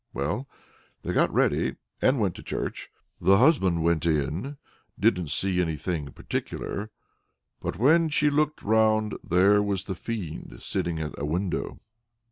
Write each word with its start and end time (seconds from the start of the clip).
Well, 0.15 0.49
they 1.03 1.13
got 1.13 1.31
ready, 1.31 1.75
and 2.01 2.19
went 2.19 2.33
to 2.37 2.41
church. 2.41 2.89
The 3.19 3.37
husband 3.37 3.83
went 3.83 4.03
in 4.07 4.57
didn't 4.99 5.29
see 5.29 5.61
anything 5.61 6.11
particular. 6.11 6.89
But 7.59 7.77
when 7.77 8.09
she 8.09 8.31
looked 8.31 8.63
round 8.63 9.13
there 9.23 9.61
was 9.61 9.83
the 9.83 9.93
Fiend 9.93 10.57
sitting 10.59 10.97
at 10.97 11.13
a 11.19 11.25
window. 11.27 11.81